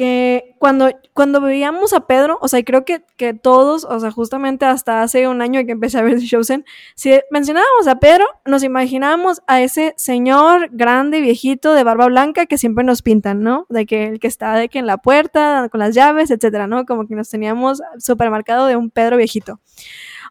[0.00, 4.64] que cuando, cuando veíamos a Pedro, o sea, creo que, que todos, o sea, justamente
[4.64, 9.42] hasta hace un año que empecé a ver Chosen, si mencionábamos a Pedro, nos imaginábamos
[9.46, 13.66] a ese señor grande, viejito, de barba blanca que siempre nos pintan, ¿no?
[13.68, 16.86] De que el que está de que en la puerta, con las llaves, etcétera, ¿no?
[16.86, 19.60] Como que nos teníamos supermercado de un Pedro viejito.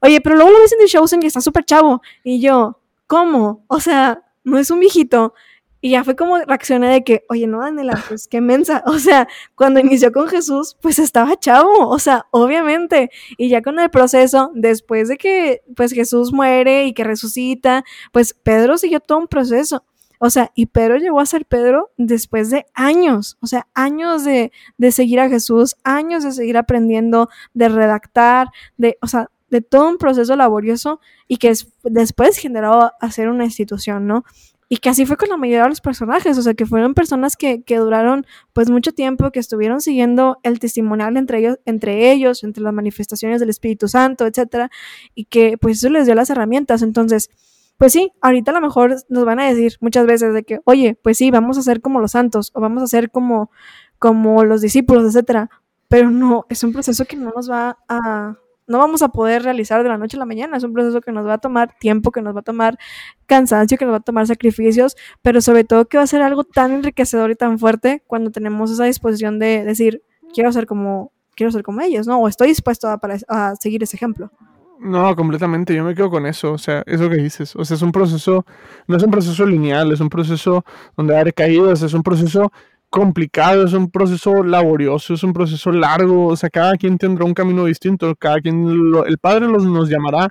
[0.02, 2.02] Oye, pero luego lo ves en The Chosen y está súper chavo.
[2.24, 3.66] Y yo, ¿cómo?
[3.68, 5.36] O sea, no es un viejito,
[5.82, 8.84] y ya fue como reaccioné de que, oye, no, Daniela, pues qué mensa.
[8.86, 13.12] O sea, cuando inició con Jesús, pues estaba chavo, o sea, obviamente.
[13.38, 18.34] Y ya con el proceso, después de que pues Jesús muere y que resucita, pues
[18.34, 19.86] Pedro siguió todo un proceso.
[20.20, 24.52] O sea, y Pedro llegó a ser Pedro después de años, o sea, años de,
[24.78, 29.90] de seguir a Jesús, años de seguir aprendiendo, de redactar, de, o sea, de todo
[29.90, 34.26] un proceso laborioso y que después generó hacer una institución, ¿no?
[34.72, 37.36] Y que así fue con la mayoría de los personajes, o sea, que fueron personas
[37.36, 42.44] que, que duraron pues mucho tiempo, que estuvieron siguiendo el testimonial entre ellos, entre ellos,
[42.44, 44.70] entre las manifestaciones del Espíritu Santo, etcétera,
[45.16, 46.84] y que pues eso les dio las herramientas.
[46.84, 47.32] Entonces,
[47.80, 51.00] pues sí, ahorita a lo mejor nos van a decir muchas veces de que, oye,
[51.02, 53.50] pues sí, vamos a ser como los santos, o vamos a ser como,
[53.98, 55.50] como los discípulos, etcétera.
[55.88, 58.38] Pero no, es un proceso que no nos va a,
[58.70, 60.56] no vamos a poder realizar de la noche a la mañana.
[60.56, 62.78] Es un proceso que nos va a tomar tiempo, que nos va a tomar
[63.26, 66.44] cansancio, que nos va a tomar sacrificios, pero sobre todo que va a ser algo
[66.44, 70.04] tan enriquecedor y tan fuerte cuando tenemos esa disposición de decir,
[70.34, 72.20] quiero ser como, quiero ser como ellos, ¿no?
[72.20, 74.32] O estoy dispuesto a, a seguir ese ejemplo.
[74.80, 77.82] No, completamente, yo me quedo con eso, o sea, eso que dices, o sea, es
[77.82, 78.46] un proceso,
[78.88, 80.64] no es un proceso lineal, es un proceso
[80.96, 82.50] donde hay caídas, es un proceso
[82.90, 87.34] complicado, es un proceso laborioso, es un proceso largo, o sea, cada quien tendrá un
[87.34, 90.30] camino distinto, cada quien, el Padre los, nos llamará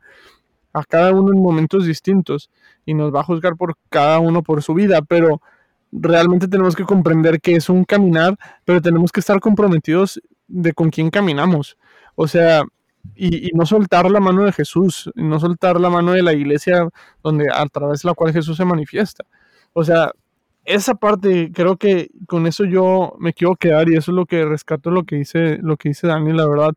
[0.72, 2.50] a cada uno en momentos distintos
[2.84, 5.40] y nos va a juzgar por cada uno por su vida, pero
[5.92, 10.90] realmente tenemos que comprender que es un caminar, pero tenemos que estar comprometidos de con
[10.90, 11.78] quién caminamos,
[12.16, 12.64] o sea,
[13.14, 16.88] y, no soltar la mano de Jesús, no soltar la mano de la iglesia
[17.22, 19.24] donde a través de la cual Jesús se manifiesta.
[19.72, 20.12] O sea,
[20.68, 24.44] esa parte creo que con eso yo me quiero quedar y eso es lo que
[24.44, 26.72] rescato lo que dice lo que dice Dani, la verdad,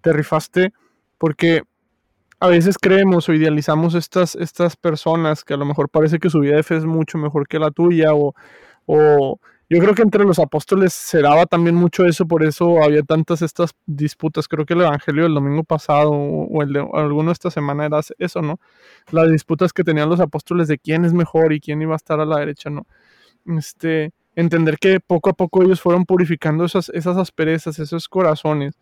[0.00, 0.72] te rifaste
[1.18, 1.62] porque
[2.40, 6.40] a veces creemos o idealizamos estas, estas personas que a lo mejor parece que su
[6.40, 8.34] vida de fe es mucho mejor que la tuya o,
[8.86, 13.02] o yo creo que entre los apóstoles se daba también mucho eso, por eso había
[13.02, 14.46] tantas estas disputas.
[14.46, 18.42] Creo que el evangelio del domingo pasado o el de alguno esta semana era eso,
[18.42, 18.60] ¿no?
[19.10, 22.20] Las disputas que tenían los apóstoles de quién es mejor y quién iba a estar
[22.20, 22.86] a la derecha, ¿no?
[23.46, 28.74] Este, entender que poco a poco ellos fueron purificando esas, esas asperezas, esos corazones,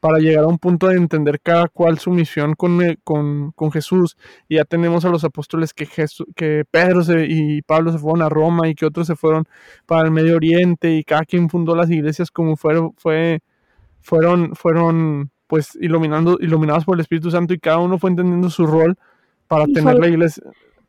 [0.00, 4.16] para llegar a un punto de entender cada cual su misión con, con, con Jesús.
[4.48, 5.88] Y ya tenemos a los apóstoles que,
[6.36, 9.44] que Pedro y Pablo se fueron a Roma y que otros se fueron
[9.86, 13.40] para el Medio Oriente y cada quien fundó las iglesias como fueron, fue,
[14.00, 18.66] fueron, fueron pues iluminando, iluminados por el Espíritu Santo y cada uno fue entendiendo su
[18.66, 18.96] rol
[19.48, 20.44] para tener la iglesia.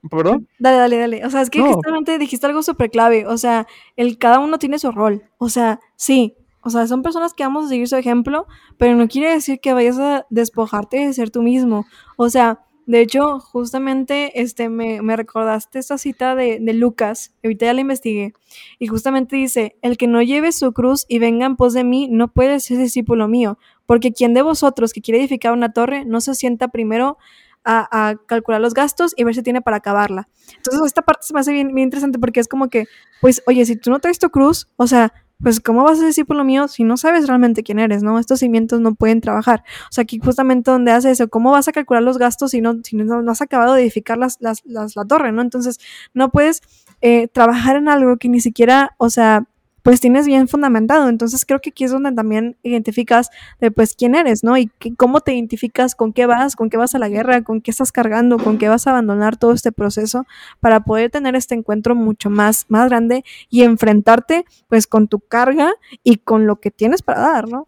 [0.09, 0.47] ¿Perdón?
[0.59, 1.25] Dale, dale, dale.
[1.25, 3.27] O sea, es que justamente dijiste algo súper clave.
[3.27, 5.23] O sea, el, cada uno tiene su rol.
[5.37, 6.35] O sea, sí.
[6.61, 9.73] O sea, son personas que vamos a seguir su ejemplo, pero no quiere decir que
[9.73, 11.85] vayas a despojarte de ser tú mismo.
[12.17, 12.59] O sea,
[12.89, 17.81] de hecho, justamente este, me, me recordaste esta cita de, de, Lucas, ahorita ya la
[17.81, 18.33] investigué,
[18.79, 22.07] y justamente dice, el que no lleve su cruz y venga en pos de mí
[22.09, 26.19] no puede ser discípulo mío, porque quien de vosotros que quiere edificar una torre no
[26.19, 27.19] se sienta primero
[27.65, 30.27] a, calcular los gastos y ver si tiene para acabarla.
[30.55, 32.85] Entonces, esta parte se me hace bien, bien interesante porque es como que,
[33.21, 36.07] pues, oye, si tú no traes tu cruz, o sea, pues ¿cómo vas a ser
[36.07, 38.19] discípulo mío si no sabes realmente quién eres, no?
[38.19, 39.63] Estos cimientos no pueden trabajar.
[39.85, 42.75] O sea, aquí justamente donde hace eso, ¿cómo vas a calcular los gastos si no,
[42.83, 45.41] si no, has acabado de edificar las, las, las, la torre, no?
[45.41, 45.79] Entonces,
[46.13, 46.61] no puedes
[47.01, 49.45] eh, trabajar en algo que ni siquiera, o sea,
[49.83, 51.09] pues tienes bien fundamentado.
[51.09, 54.57] Entonces creo que aquí es donde también identificas de pues quién eres, ¿no?
[54.57, 57.71] Y cómo te identificas, con qué vas, con qué vas a la guerra, con qué
[57.71, 60.25] estás cargando, con qué vas a abandonar todo este proceso
[60.59, 65.71] para poder tener este encuentro mucho más, más grande y enfrentarte pues con tu carga
[66.03, 67.67] y con lo que tienes para dar, ¿no?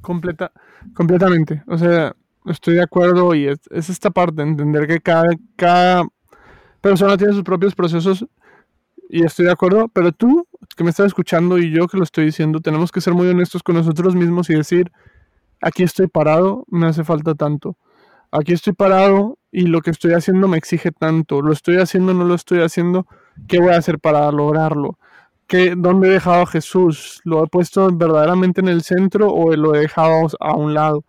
[0.00, 0.52] Completa,
[0.94, 1.62] completamente.
[1.66, 2.14] O sea,
[2.46, 6.04] estoy de acuerdo y es, es esta parte, entender que cada, cada
[6.80, 8.26] persona tiene sus propios procesos
[9.12, 12.24] y estoy de acuerdo, pero tú que me estás escuchando y yo que lo estoy
[12.24, 14.90] diciendo, tenemos que ser muy honestos con nosotros mismos y decir,
[15.60, 17.76] aquí estoy parado, me hace falta tanto.
[18.30, 21.42] Aquí estoy parado y lo que estoy haciendo me exige tanto.
[21.42, 23.06] Lo estoy haciendo, no lo estoy haciendo.
[23.46, 24.98] ¿Qué voy a hacer para lograrlo?
[25.46, 27.20] ¿Qué, ¿Dónde he dejado a Jesús?
[27.24, 31.04] ¿Lo he puesto verdaderamente en el centro o lo he dejado a un lado?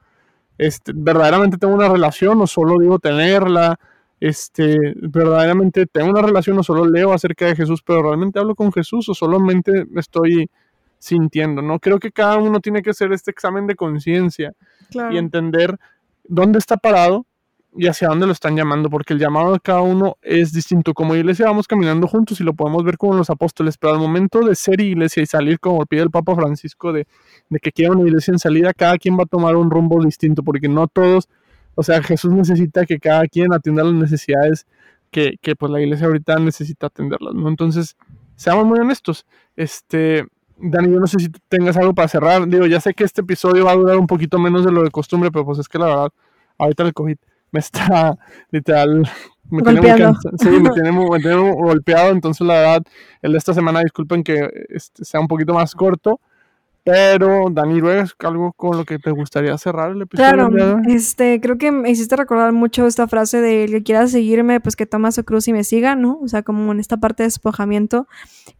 [0.57, 3.79] este, verdaderamente tengo una relación o solo digo tenerla,
[4.23, 8.71] este, verdaderamente tengo una relación o solo leo acerca de Jesús, pero realmente hablo con
[8.71, 10.49] Jesús o solamente estoy
[10.97, 11.77] sintiendo, ¿no?
[11.77, 14.53] Creo que cada uno tiene que hacer este examen de conciencia
[15.11, 15.77] y entender
[16.23, 17.25] dónde está parado
[17.75, 20.93] y hacia dónde lo están llamando, porque el llamado de cada uno es distinto.
[20.93, 24.39] Como iglesia vamos caminando juntos y lo podemos ver como los apóstoles, pero al momento
[24.39, 27.07] de ser iglesia y salir como pide el Papa Francisco de,
[27.49, 30.43] de que quiera una iglesia en salida, cada quien va a tomar un rumbo distinto,
[30.43, 31.27] porque no todos,
[31.75, 34.65] o sea, Jesús necesita que cada quien atienda las necesidades
[35.11, 37.47] que, que pues la iglesia ahorita necesita atenderlas, ¿no?
[37.47, 37.95] Entonces,
[38.35, 40.25] seamos muy honestos, este...
[40.55, 42.47] Dani, yo no sé si tengas algo para cerrar.
[42.47, 44.91] Digo, ya sé que este episodio va a durar un poquito menos de lo de
[44.91, 46.09] costumbre, pero pues es que la verdad,
[46.57, 47.17] ahorita el COVID
[47.51, 48.17] me está
[48.51, 49.03] literal
[49.49, 52.83] me tiene, muy sí, me, tiene me tiene golpeado, entonces la verdad,
[53.21, 56.19] el de esta semana, disculpen que este, sea un poquito más corto,
[56.83, 60.49] pero, Dani, ¿es algo con lo que te gustaría cerrar el episodio?
[60.49, 64.59] Claro, este, creo que me hiciste recordar mucho esta frase de el que quiera seguirme,
[64.59, 66.19] pues que toma su cruz y me siga, ¿no?
[66.21, 68.07] O sea, como en esta parte de despojamiento.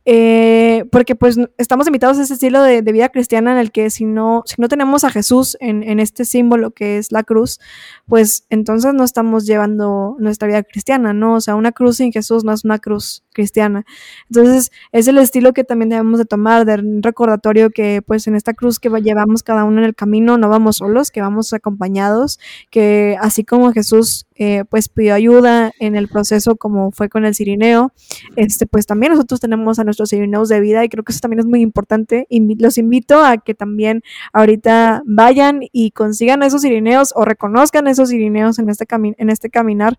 [0.05, 4.05] Eh, porque pues estamos invitados a ese estilo de, vida cristiana en el que si
[4.05, 7.59] no, si no tenemos a Jesús en, en, este símbolo que es la cruz,
[8.07, 11.35] pues entonces no estamos llevando nuestra vida cristiana, ¿no?
[11.35, 13.85] O sea, una cruz sin Jesús no es una cruz cristiana.
[14.29, 18.53] Entonces, es el estilo que también debemos de tomar, de recordatorio que pues en esta
[18.53, 23.17] cruz que llevamos cada uno en el camino, no vamos solos, que vamos acompañados, que
[23.19, 27.91] así como Jesús eh, pues pidió ayuda en el proceso como fue con el Sirineo,
[28.35, 31.39] este, pues también nosotros tenemos a nuestros Sirineos de vida y creo que eso también
[31.39, 32.27] es muy importante.
[32.29, 38.59] los invito a que también ahorita vayan y consigan esos Sirineos o reconozcan esos Sirineos
[38.59, 39.97] en este, en este caminar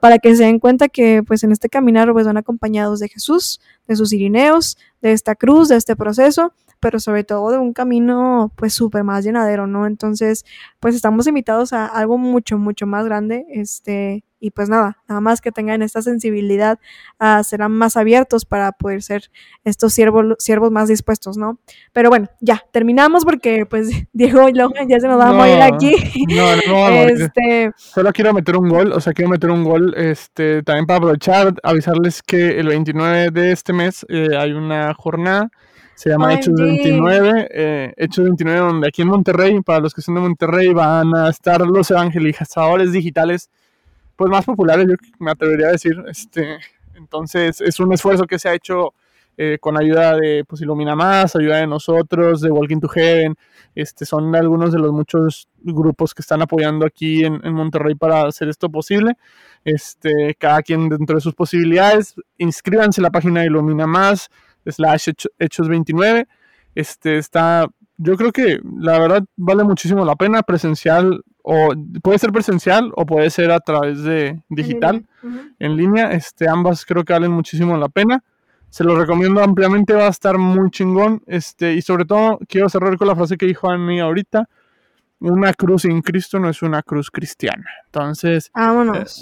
[0.00, 3.60] para que se den cuenta que pues en este caminar pues van acompañados de Jesús,
[3.86, 6.52] de sus Sirineos, de esta cruz, de este proceso
[6.86, 9.88] pero sobre todo de un camino pues súper más llenadero, ¿no?
[9.88, 10.44] Entonces,
[10.78, 15.40] pues estamos invitados a algo mucho, mucho más grande, este, y pues nada, nada más
[15.40, 16.78] que tengan esta sensibilidad,
[17.18, 19.32] uh, serán más abiertos para poder ser
[19.64, 21.58] estos siervos, siervos más dispuestos, ¿no?
[21.92, 25.60] Pero bueno, ya, terminamos porque pues Diego y Logan ya se nos va a morir
[25.60, 25.96] aquí.
[26.28, 27.72] No, no, este...
[27.74, 31.52] Solo quiero meter un gol, o sea, quiero meter un gol, este, también para aprovechar,
[31.64, 35.50] avisarles que el 29 de este mes eh, hay una jornada
[35.96, 40.14] se llama Hechos 29, eh, Hechos 29, donde aquí en Monterrey, para los que son
[40.14, 43.48] de Monterrey, van a estar los evangelizadores digitales,
[44.14, 45.96] pues más populares, yo me atrevería a decir.
[46.06, 46.58] Este,
[46.96, 48.92] entonces, es un esfuerzo que se ha hecho
[49.38, 53.34] eh, con ayuda de pues, Ilumina Más, ayuda de nosotros, de Walking to Heaven.
[53.74, 58.26] Este, son algunos de los muchos grupos que están apoyando aquí en, en Monterrey para
[58.26, 59.14] hacer esto posible.
[59.64, 64.28] Este, cada quien dentro de sus posibilidades, inscríbanse en la página de Ilumina Más
[64.66, 66.26] slash hechos 29.
[66.74, 72.32] Este está, yo creo que la verdad vale muchísimo la pena presencial o puede ser
[72.32, 75.06] presencial o puede ser a través de digital
[75.58, 76.10] en línea.
[76.12, 78.22] Este, ambas creo que valen muchísimo la pena.
[78.68, 81.22] Se lo recomiendo ampliamente, va a estar muy chingón.
[81.26, 84.48] Este, y sobre todo quiero cerrar con la frase que dijo Annie ahorita
[85.20, 87.66] una cruz sin Cristo no es una cruz cristiana.
[87.86, 88.50] Entonces.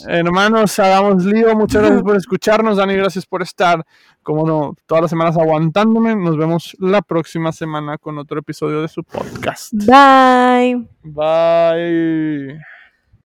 [0.08, 1.54] Eh, hermanos, hagamos lío.
[1.56, 2.94] Muchas gracias por escucharnos, Dani.
[2.94, 3.84] Gracias por estar,
[4.22, 6.16] como no, todas las semanas aguantándome.
[6.16, 9.72] Nos vemos la próxima semana con otro episodio de su podcast.
[9.72, 10.86] Bye.
[11.02, 12.60] Bye.